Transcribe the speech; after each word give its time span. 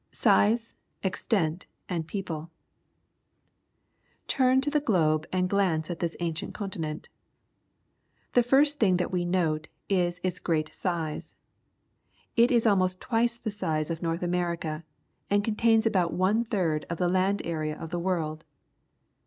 Size, 0.11 0.73
Extent, 1.03 1.67
and 1.87 2.07
People.— 2.07 2.49
Turn 4.35 4.59
to 4.61 4.71
the 4.71 4.79
globe 4.79 5.27
and 5.31 5.47
glance 5.47 5.91
at 5.91 5.99
this 5.99 6.17
ancient 6.19 6.55
continent. 6.55 7.07
The 8.33 8.41
first 8.41 8.79
thing 8.79 8.97
that 8.97 9.11
we 9.11 9.25
note 9.25 9.67
is 9.89 10.19
its 10.23 10.39
great 10.39 10.73
size. 10.73 11.35
It 12.35 12.49
is 12.49 12.65
almost 12.65 12.99
twice 12.99 13.37
the 13.37 13.51
size 13.51 13.91
of 13.91 14.01
North 14.01 14.23
America, 14.23 14.83
and 15.29 15.43
contains 15.43 15.85
about 15.85 16.11
one 16.13 16.45
third 16.45 16.83
of 16.89 16.97
the 16.97 17.07
land 17.07 17.43
area 17.45 17.77
of 17.79 17.91
the 17.91 17.99
world. 17.99 18.43